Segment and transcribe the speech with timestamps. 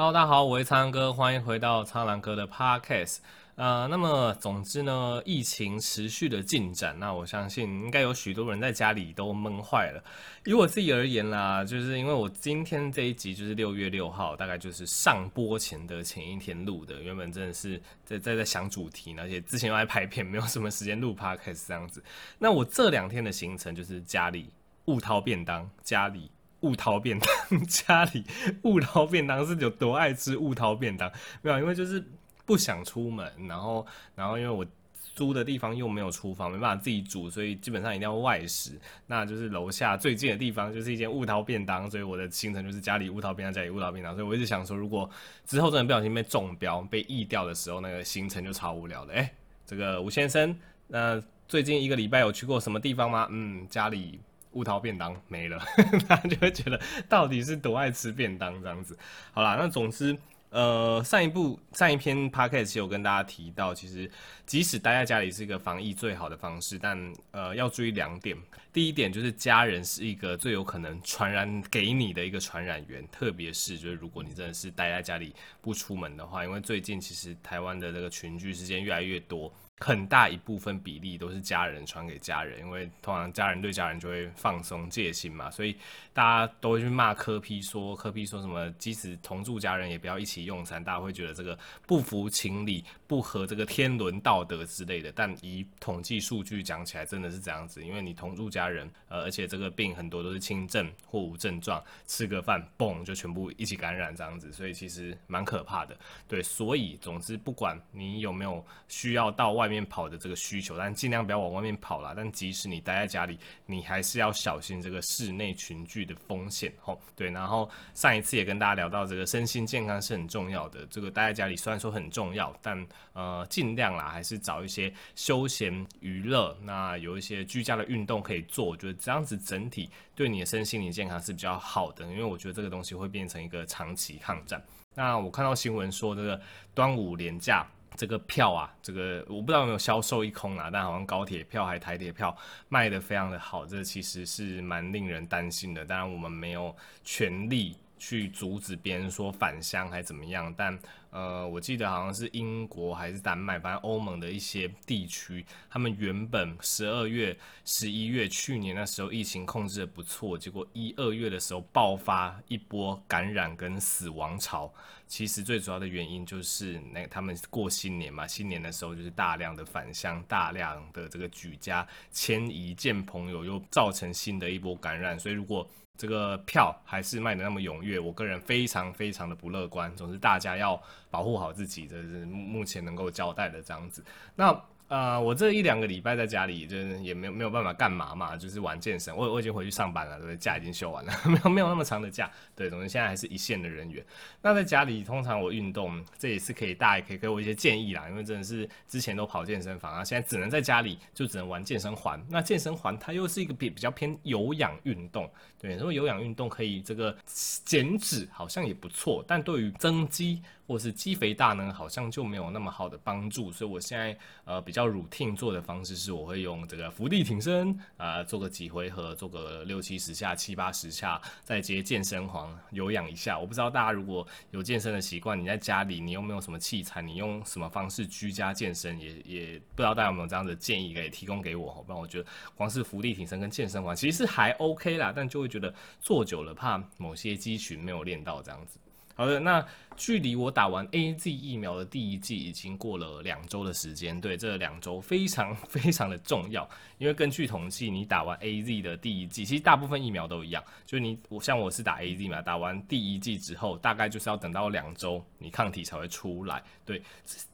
[0.00, 3.16] Hello，大家好，我是苍狼哥，欢迎回到苍狼哥的 Podcast。
[3.56, 10.00] 呃，那么总之呢，疫情持续的进展，那我相信应该有许多人在家里都闷坏了。
[10.44, 17.02] 以我自己而言啦，就是因为我今天这一集就是六月六号，大概就是上播前的前一天录的。
[17.02, 22.00] 原本真的是在在在想主题，而且之前又在拍片，没有什么时间录 Podcast 这样子。
[22.38, 24.48] 那我这两天的行程就是家里
[24.84, 26.30] 悟饕便当，家里。
[26.60, 27.28] 悟饕便当，
[27.66, 28.24] 家里
[28.62, 31.10] 悟饕便当是有多爱吃悟饕便当？
[31.42, 32.04] 没有，因为就是
[32.44, 34.66] 不想出门，然后，然后因为我
[35.14, 38.72] 租的地方又没有厨房，没办法自己煮，所以基本上一定要外食。
[39.06, 44.14] 那就是楼下最近的地方就是一间悟饕便当，所以我的行程就是家里悟饕便当，家里悟饕便当。
[44.14, 45.08] 所以我一直想说，如果
[45.44, 49.12] 之后真的不小心被中标、被疫掉的时候，那个行程就超无聊的。
[49.14, 49.32] 哎，
[49.66, 53.28] 这个吴先生，那最近一个礼拜有去过什么地方吗？
[53.30, 54.20] 嗯，家里。
[54.58, 55.56] 悟饕便当没了，
[56.08, 58.98] 大家就会觉得到底是多爱吃便当这样子。
[59.32, 60.18] 好啦，那总之，
[60.50, 64.10] 呃，上一部上一篇 podcast 有跟大家提到，其实
[64.44, 68.36] 即使待在家里是一个防疫最好的方式，但呃要注意两点。
[68.72, 79.52] 第一点就是家人是一个最有可能传染给你的一个传染源，特别是就是如果你真的是待在家里不出门的话，因为最近其实台湾的这个群聚事件越来越多。
[79.80, 85.76] 很大一部分比例都是家人传给家人，因为通常家人对家人就会放松戒心嘛，所以
[86.12, 91.56] 大家都会去骂柯批说柯批说什么，即使同住家人也不要一起用餐，大家会觉得这个
[91.86, 95.12] 不符情理，不合这个天伦道德之类的。
[95.12, 105.96] 但以统计数据讲起来，真的是这样子，因为你同住家人，呃，而且这个病很多都是轻症或无症状，吃个饭，嘣就全部一起感染这样子，所以其实蛮可怕的。
[106.26, 109.67] 对，所以总之不管你有没有需要到外。
[109.68, 112.14] 外面跑的这个需求，但尽量不要往外面跑啦。
[112.16, 116.72] 但即使你待在家里，你还是要小心这个室内群聚的风险。
[116.80, 117.30] 吼，对。
[117.30, 120.86] 然后上一次也跟大家聊到，这个身心健康是很重要的。
[120.86, 128.64] 这个待在家里虽然说很重要，但呃，尽量啦，还是找一些休闲娱乐，那有一些居家的运动可以做。
[128.64, 134.62] 我觉得这样子整体对你的身心灵健康是比较好的，因为我觉得这个东西会变成一个长期抗战。
[134.94, 136.40] 那我看到新闻说，这个
[136.74, 137.68] 端午连假。
[137.96, 142.36] 这个票啊，这个我不知道有没有销售一空啊，但好像高铁票还台铁票
[142.68, 145.84] 卖的非常的好，这其实是蛮令人担心的。
[145.84, 150.78] 当然，我们没有权利去阻止别人说返乡还怎么样，但。
[151.10, 164.72] 呃，我记得好像是英国还是丹麦，反正欧盟的一些地区，他们原本十二月、十一月去年那时候疫情控制得不错，结果一二月的时候爆发一波感染跟死亡潮。
[165.06, 175.18] 其实最主要的原因就是那他们过新年嘛，新年的时候就是大量的返乡，大量的这个举家迁移见朋友，又造成新的一波感染。
[175.18, 175.66] 所以如果
[175.96, 179.90] 这个票还是卖得那么踊跃，我个人非常非常的不乐观。
[179.96, 180.80] 总之，大家要
[181.10, 184.04] 保护好自己，这是目前能够交代的这样子。
[184.34, 184.58] 那。
[184.88, 189.14] 呃，我这一两个礼拜在家里，就是也没有没有办法干嘛嘛，就是玩健身。
[189.14, 190.36] 我我已经回去上班了，对不对？
[190.38, 192.30] 假已经休完了， 没有没有那么长的假。
[192.56, 194.02] 对，总之现在还是一线的人员。
[194.40, 198.08] 那在家里，通常我运动，这也是可以，大家也可以给我一些建议啦。
[198.08, 202.18] 因为真的是之前都跑健身房啊，现在只能在家里，就只能玩健身环。
[202.30, 205.30] 那健身环它又是一个比比较偏有氧运动，
[205.60, 210.42] 对，如果有氧运动可以这个减脂，好像也不错，但对于增肌。
[210.68, 214.14] 或是肌肥大呢，好像就没有那么好的帮助，所以我现在
[214.44, 223.38] 呃比较 routine 做的方式是，我会用这个伏地挺身啊、做个几回合，做个六七十下、七八十下，再接健身环有氧一下。
[223.38, 231.82] 我不知道大家如果有健身的习惯，你在家里你有没有什么器材，你用什么方式居家健身，也也不知道大家有没有这样的建议可以提供给我。
[231.86, 238.78] 不然我觉得光是伏地挺身跟健身环其实还 OK 啦，但就会觉得做久了怕某些肌群没有练到这样子。
[239.14, 239.66] 好的，那
[239.98, 246.66] 距离我打完 AZ 疫苗的第一剂已经过了两周的时间，对，这两周非常非常的重要，
[246.98, 256.62] 因为根据统计，你打完 AZ 的第一剂，其实大部分疫苗都一样，就是你我像我是打 AZ 嘛，打完第一剂之后，大概就是要等到两周，你抗体才会出来。
[256.84, 257.02] 对，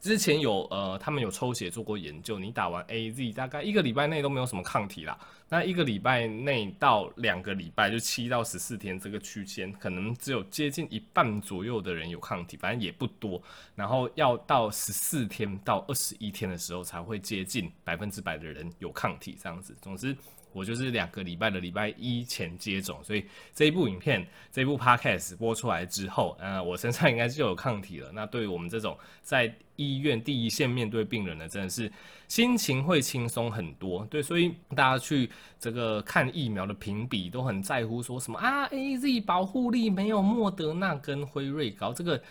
[0.01, 5.19] 之前有呃，他们有抽血做过研究，你打完 AZ 大概一个礼拜内都没有什么抗体啦。
[5.47, 13.41] 那一个礼拜内到两个礼拜，就七到十四天这个区间，可能只有接近一半左右的人有抗抗体，反正也不多。
[13.77, 19.77] 然后要到十四天到二十一天的时候，才会接近百分之百的人有抗体这样子。
[19.81, 20.17] 总之，
[20.55, 28.11] 我就是两个礼拜的礼拜一前接种，所以这一部影片，这部 podcast 播出来之后，呃，我身上应该就有抗体了。
[28.13, 31.91] 那对于我们这种在医院第一线面对病人呢，真的是
[32.29, 34.07] 心情会轻松很多。
[34.07, 35.29] 对，所以大家去
[35.59, 42.23] 这个看疫苗的评比都很在乎，说什么啊，AZ 保护力没有莫德纳跟辉瑞高，这个。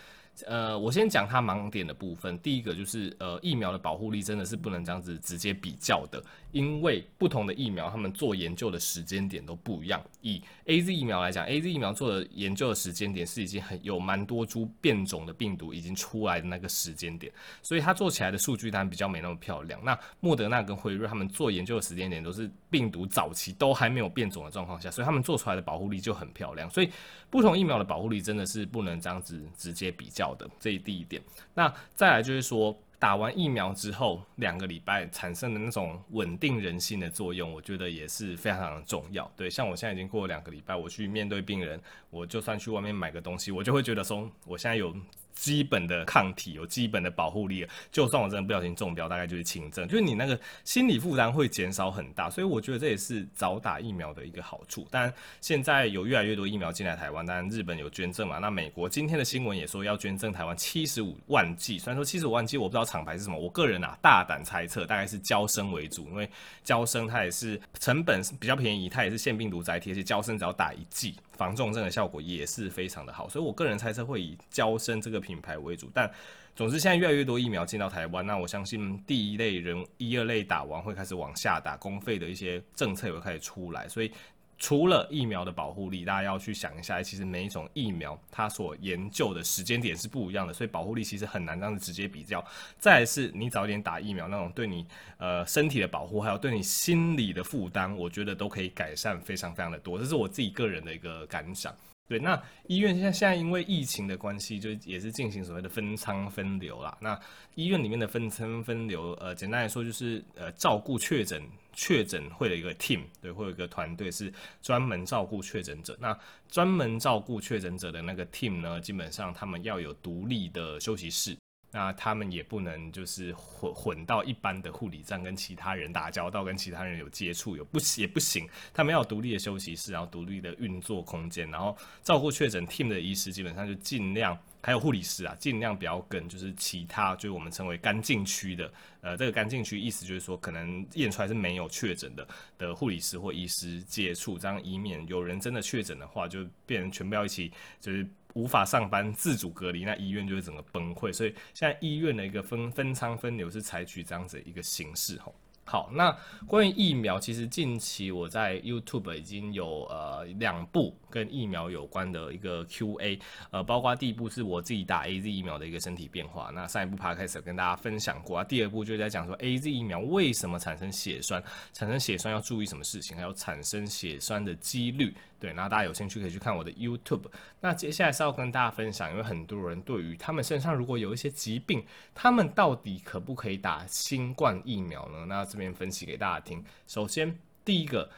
[0.47, 2.37] 呃，我先讲它盲点的部分。
[2.39, 6.21] 第一个就是，呃，疫苗的保护力真的是不能这样子直接比较的，
[6.51, 10.03] 因为不同的疫苗，他们做研究的时间点都不一样。
[10.21, 17.31] 以 AZ 疫苗来讲，AZ 疫苗做的研究的时间点是已经很有蛮多株变种的病毒已经出来的那个时间点，
[17.61, 19.79] 所以它做起来的数据当然比较没那么漂亮。
[19.85, 26.67] 那莫德纳跟辉瑞他们做研究的时间点都是病毒早期都还没有变种的状况下，所以他们做出来的保护力就很漂亮。
[26.71, 26.89] 所以
[27.29, 30.22] 不同疫苗的保护力真的是不能这样子直接比较。
[30.35, 31.19] 的这一第一点，
[31.55, 39.29] 那再来就是说，打完疫苗之后两个礼拜产生的那种稳定人心的作用，我觉得也是非常非常的重要。
[39.35, 41.81] 对，像我现在已经过了两个礼拜，我去面对病人，
[42.11, 44.95] 我就算去外面买个东西，我就会觉得说，我现在有。
[45.33, 54.87] 基本的抗体有基本的保护力，就算我真的不小心中标，大概就是轻症，就是你那个心理负担会减少很大，所以我觉得这也是早打疫苗的一个好处。
[54.91, 66.29] 当然，现在有越来越多疫苗进来台湾，当然日本有捐赠嘛，那美国今天的新闻也说要捐赠台湾七十五万剂，虽然说七十五万剂我不知道厂牌是什么，我个人啊大胆猜测大概是娇生为主，因为
[66.63, 71.15] 娇生它也是成本比较便宜，它也是腺病毒载体，而且娇生只要打一剂。
[71.37, 75.89] 防重症的效果也是非常的好，所以我个人猜测会以娇生这个品牌为主。
[75.93, 76.09] 但
[76.55, 84.11] 总之，现在越来越多疫苗进到台湾，那我相信第一类人、一二类打完会开始往下打，公费的一些政策也会开始出来，所以。
[84.57, 92.43] 除了疫苗的保护力，大家要去想一下，其实每一种疫苗它所研究的时间点是不一样的，所以保护力其实很难这样子直接比较。
[92.79, 94.85] 再来是你早点打疫苗，那种对你
[95.17, 99.99] 呃身体的保护，还有对你心理的负担，我觉得都可以改善非常非常的多。
[99.99, 101.75] 这是我自己个人的一个感想。
[102.07, 106.97] 对，那医院现在现在因为疫情的关系，就也是进行所谓的分舱分流啦。
[107.01, 107.19] 那
[107.55, 111.41] 医院里面的分仓分流，呃，简单来说就是呃照顾确诊。
[111.73, 114.31] 确诊会的一个 team，对，会有一个团队是
[114.61, 115.97] 专门照顾确诊者。
[115.99, 116.17] 那
[116.49, 121.35] 专门照顾确诊者的那个 team 呢，基本上他们要有独立的休息室，
[121.71, 128.47] 那他们也不能就是混混到一般的护理站跟其他人打交道，跟其他人有接触，有不也不行。
[128.73, 134.37] 他们要有独立的休息室，然后独立的运作空间，然后照顾确诊 team 的医师基本上就尽量。
[134.65, 138.71] 还有护理师啊，尽量不要跟就是其他，就是我们称为干净区的，
[139.01, 142.25] 呃，这个干净区意思就是说，可能验出来是没有确诊的
[142.57, 147.51] 的护理师或医师接触，这样以免有人真的确诊的话，就变成全部要一起，
[147.81, 151.11] 就是无法上班，自主隔离，那医院就会整个崩溃。
[151.11, 155.35] 所以现在医院的一个分分仓分流是采取这样子一个形式吼。
[155.65, 156.15] 好，那
[156.45, 163.19] 关于疫苗，其实近期我在 YouTube 已经有呃两部跟疫苗有关的一个 QA，
[163.49, 175.15] 呃，包括第一部是我自己打 AZ 疫苗的一个身体变化，那上一部 p 开始跟大家分享过啊，第二部就在讲说 AZ 疫苗为什么产生血栓，产生血栓要注意什么事情，还有产生血栓的几率。
[175.43, 177.23] 对，那大家有兴趣可以去看我的 YouTube。
[177.59, 181.83] 那接下来是要跟大家分享，因为很多人对于他们身上如果有一些疾病，
[182.15, 185.25] 他们到底可不可以打新冠疫苗呢？
[185.27, 186.63] 那这边分析给大家听。
[186.87, 188.09] 首先，第一个，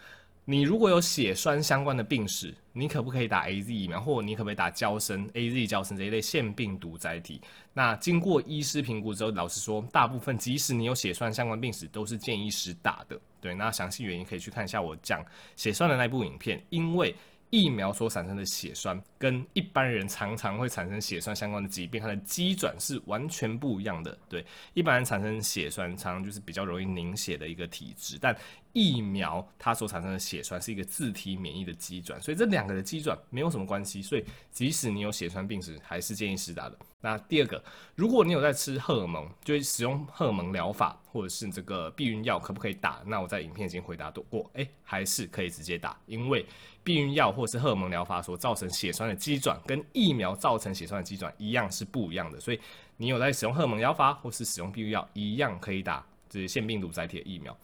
[0.45, 7.41] 你如果有血栓相关的病史，你可不可以打 AZ 疫苗，或者你可不可以打胶生 AZ 胶生这一类腺病毒载体？
[7.73, 13.19] 那经过医师评估之后，老实说，大部分即使你有血栓相关病史，都是建议师打的。
[13.45, 15.23] 对，那详细原因可以去看一下我讲
[15.55, 17.15] 血栓的那部影片，因为
[17.51, 24.17] 疫苗所产生的血栓跟一般人常常会产生血栓相关的疾病，它的机转是完全不一样的。
[24.27, 24.43] 对，
[24.73, 28.35] 一般人产生血栓常常就是比较容易凝血的一个体质，但
[28.75, 36.77] 疫苗它所产生的血栓是一个自体免疫的机转，所以这两个的机转没有什么关系，所以即使你有血栓病史，还是建议施打的。
[36.99, 37.63] 那第二个，
[37.95, 43.01] 如果你有在吃荷尔蒙，就是使用荷尔蒙疗法或者是这个避孕药，可不可以打？
[43.05, 46.45] 那我在影片已经回答过，诶、欸，还是可以直接打，因为
[46.83, 52.59] 避孕药或是荷尔蒙疗法所造成血栓的机转，跟疫苗造成血栓的机转一样是不一样的，所以
[52.97, 57.55] 你有在使用荷尔蒙疗法或是使用避孕药，一样可以打这些腺病毒载体的疫苗。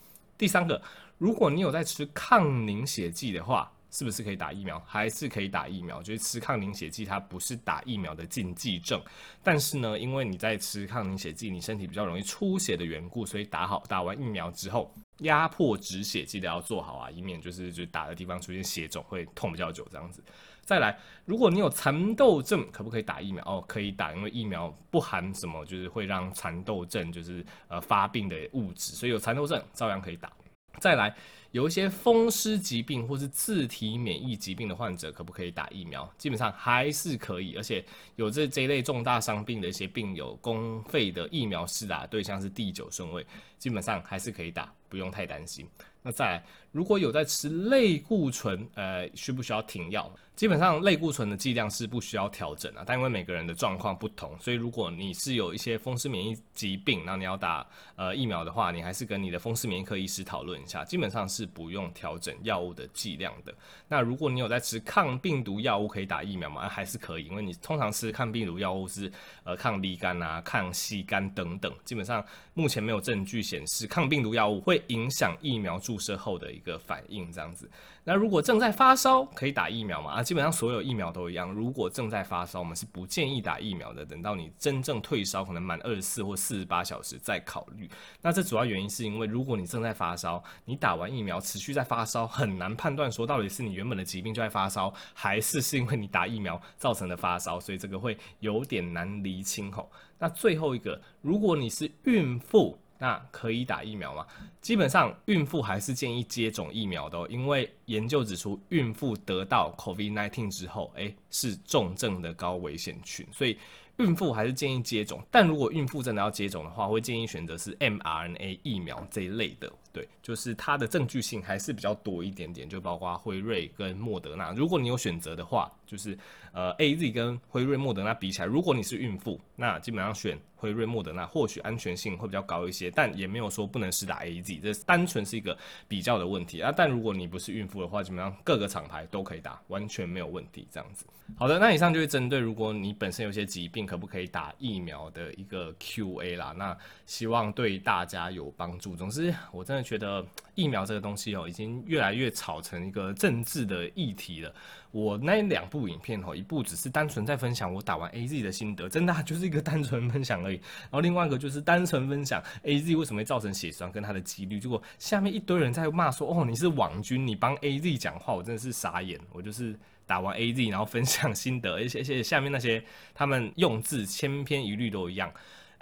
[0.42, 0.82] 第三个，
[1.20, 3.72] 如果你有在吃抗凝血剂的话。
[3.94, 4.82] 是不是可以打疫苗？
[4.88, 6.02] 还是可以打疫苗？
[6.02, 9.04] 就是吃抗凝血剂，它不是打疫苗的禁忌症。
[9.44, 14.90] 但是呢，因为你在吃抗凝血剂，你身体比较容易出血的缘故，所以打好打完疫苗之后，
[15.22, 20.24] 压迫止血记得要做好啊，以免就是就打的地方出现血肿，会痛比较久这样子。
[20.64, 23.44] 再来，如果你有蚕豆症，可不可以打疫苗？
[23.46, 30.32] 哦，可以打，因为疫苗不含什么就是会让蚕豆症就是呃发病的物质，所以有蚕豆症照样可以打。
[30.80, 31.16] 再来。
[31.52, 36.10] 有一些风湿疾病或是自体免疫疾病的患者，可不可以打疫苗？
[36.18, 37.84] 基本上还是可以，而且
[38.16, 43.26] 有这这一类重大伤病的一些病友，公费的疫苗施打对象是第九顺位，
[43.60, 45.68] 基本上还是可以打，不用太担心。
[46.04, 50.12] 那再来，如果有在吃类固醇，呃，需不需要停药？
[50.36, 57.64] 基本上类固醇的剂量是不需要调整啊，但因为每个人的状况不同，所以如果你是有一些风湿免疫疾病，那你要打
[57.96, 63.54] 呃疫苗的话，你还是跟你的风湿免疫科医师讨论一下，基本上是是不用调整药物的剂量的。
[63.88, 66.70] 那如果你有在吃抗病毒药物，可以打疫苗吗？
[66.70, 69.12] 还是可以，因为你通常吃抗病毒药物是
[69.44, 77.68] 呃抗乙肝啊、抗 C 肝等等，基本上目前没有证据显示抗病毒药物会影响疫苗注射后的一个反应，这样子。
[78.04, 80.14] 那如果正在发烧，可以打疫苗吗？
[80.14, 81.52] 啊，基本上所有疫苗都一样。
[81.52, 84.04] 如果正在发烧，我们是不建议打疫苗的。
[84.04, 87.88] 等到你真正退烧，可能满二十四或四十八小时再考虑。
[88.20, 97.60] 那这主要原因是因为，如果你正在发烧，你打完疫苗持续在发烧，很难判断说到底是你原本的疾病就在发烧，还是是因为你打疫苗造成的发烧。
[97.60, 99.92] 所以这个会有点难厘清吼。
[100.18, 102.76] 那最后一个，如果你是孕妇。
[103.02, 104.24] 那可以打疫苗吗？
[104.62, 113.58] 基本上，孕妇还是建议接种疫苗的哦，因为研究指出，孕妇得到 COVID-19 之后，诶，是重症的高危险群，所以
[113.98, 115.20] 孕妇还是建议接种。
[115.32, 119.74] 但如果孕妇真的要接种的话，会建议选择是 mRNA 疫苗这一类的。
[119.94, 124.52] 对，就是它的证据性还是比较多一点点，就包括辉瑞跟莫德纳。
[124.52, 126.18] 如果你有选择的话，就是
[126.54, 135.58] 呃 AZ 跟辉瑞、莫德纳比起来，如果你是孕妇，那基本上选辉瑞、莫德纳或许安全性会比较高一些，但也没有说不能施打 AZ，这单纯是一个
[135.90, 136.72] 比较的问题啊。
[136.74, 140.66] 但如果你不是孕妇的话，基本上各个厂牌都可以打，完全没有问题。
[140.72, 141.06] 这样子，
[141.36, 146.54] 好的，那以上就是针对如果你本身有些疾病可不可以打疫苗的一个 Q&A 啦。
[146.58, 148.96] 那希望对大家有帮助。
[148.96, 149.81] 总之，我真的。
[149.84, 154.54] 觉得疫苗这个东西哦，已经越来越炒成一个政治的议题了。
[154.92, 160.58] 我那两部影片哦，一部只是单纯在分享我打完 AZ 的心得，真的就是一个单纯分享而已。
[160.58, 164.60] 然后另外一个就是单纯分享 AZ 为什么会造成血栓跟它的几率。
[164.60, 169.18] 结果下面一堆人在骂说：“哦，你是网军，你帮 AZ 讲话。”我真的是傻眼。
[169.32, 169.74] 我就是
[170.06, 172.84] 打完 AZ，然后分享心得，而且而且下面那些
[173.14, 175.32] 他们用字千篇一律都一样。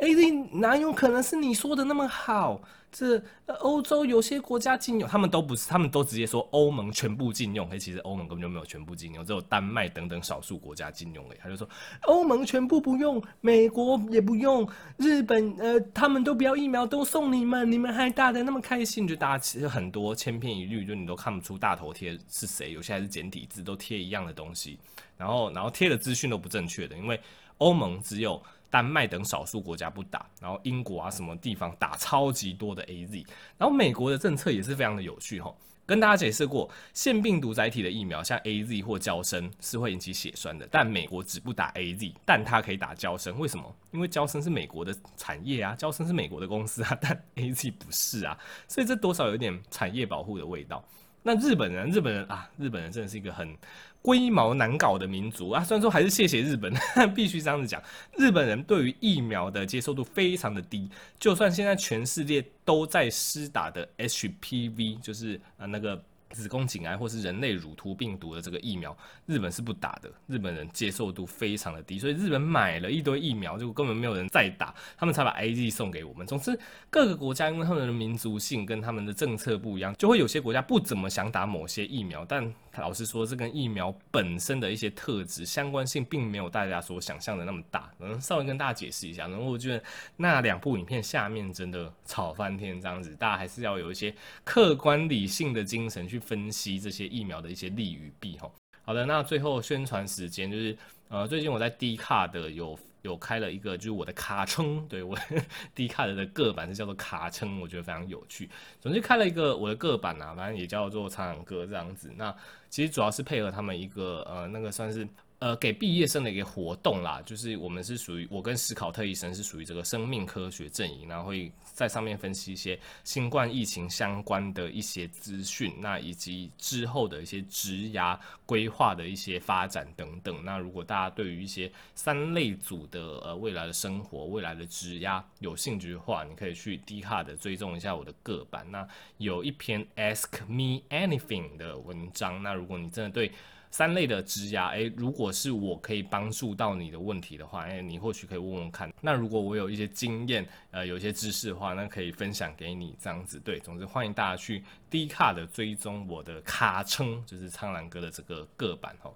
[0.01, 2.61] AZ 哪有可能是你说的那么好？
[2.91, 3.21] 这
[3.59, 7.69] 欧洲有些国家禁用，他们都不是，他们都直接说欧盟全部禁用。
[7.69, 11.23] 哎，其实欧盟根本就没有全部禁用，只有丹麦等等少数国家禁用。
[11.29, 11.69] 哎，他就说
[12.05, 24.79] 欧盟全部不用，美国也不用，日本呃他们都不要疫苗，都送你们，你们还打得那么开心，就大家其实很多千篇一律，就你都看不出大头贴是谁，有些还是简体字，都贴一样的东西，
[25.15, 27.21] 然后然后贴的资讯都不正确的，因为
[27.59, 28.41] 欧盟只有。
[28.69, 33.25] 丹麦等少数国家不打，然后英国啊什么地方打超级多的 AZ，
[33.57, 35.53] 然后美国的政策也是非常的有趣哈，
[35.85, 43.75] 跟大家解释过，腺病毒载体的疫苗像 AZ 或胶生是会引起血栓的，但美国只不打 AZ，但它可以打胶生，为什么？
[43.91, 50.83] 因为胶生是美国的产业啊，胶生是美国的公司啊，但 AZ 不是啊，所以这多少有点产业保护的味道。
[51.21, 53.57] 那日本人，日本人啊，日本人真的是一个很。
[54.01, 56.73] 龟毛难搞的民族啊，虽然说还是谢谢日本，
[57.15, 57.81] 必须这样子讲。
[58.17, 60.89] 日本人对于疫苗的接受度非常的低，
[61.19, 66.03] 就算现在全世界都在施打的 HPV，就是啊那个。
[66.31, 70.07] 子宫颈癌或是人类乳突病毒的这个疫苗，日本是不打的。
[70.27, 76.27] 日本人接受度非常的低，所以日本买了一堆疫苗，就根本没有人再打，他们才把 AZ 送给我们。
[76.27, 76.55] 总之，
[76.91, 82.23] 各个国家因为他们的民族性跟他们的政策不一样，就会有些国家不怎么想打某些疫苗。
[82.23, 87.91] 但老实说，这跟疫苗本身的一些特质相关性，并没有大家所想象的那么大。
[87.99, 89.27] 嗯，稍微跟大家解释一下。
[89.27, 89.83] 然后我觉得
[90.15, 96.17] 那两部影片下面真的吵翻天，这样子，大家还是要有一些客观理性的精神去。
[96.29, 98.51] 分析这些疫苗的一些利与弊哈。
[98.83, 105.17] 好的，那最后宣传时间就是，呃，最近我在 D 卡的有有开了一个，就是我的卡称，对我
[105.73, 108.49] 低卡的的个版是叫做卡称，我觉得非常有趣。
[108.79, 112.11] 总之开了一个我的个版啊，反正也叫做唱歌这样子。
[112.15, 112.35] 那
[112.69, 115.07] 其实主要是配合他们一个呃，那个算是。
[115.39, 130.43] 呃，给毕业生的一个活动啦，就是我们是属于我跟史考特医生是属于这个生命科学阵营，然后会在上面分析一些新冠疫情相关的一些资讯，那以及之后的一些职涯规划的一些发展等等。
[130.43, 138.69] 那如果大家对于一些三类组的呃未来的生活、未来的职涯有兴趣的话，你可以去 Dcard 的追踪一下我的个版。
[138.69, 138.85] 那
[139.17, 143.31] 有一篇 Ask Me Anything 的文章，那如果你真的对
[143.71, 148.91] 三类的职涯，诶，如果是我可以帮助到你的问题的话，诶，你或许可以问问看。
[149.01, 153.39] 那如果我有一些经验，呃，有一些知识的话，那可以分享给你这样子。
[153.39, 159.13] 对，总之欢迎大家去低卡的追踪我的卡称，就是苍兰哥的这个个版哦。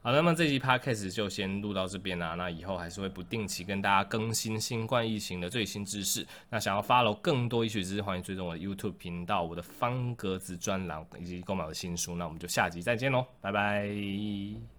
[0.00, 2.34] 好，那么这集 podcast 就先录到这边啦。
[2.34, 6.26] 那以后还是会不定期跟大家更新新冠疫情的最新知识。
[6.48, 12.14] 那想要 follow 更多医学知识，欢迎追踪我的 YouTube 频道、我的方格子专栏以及购买我的新书。
[12.16, 14.77] 那我们就下集再见喽，拜拜。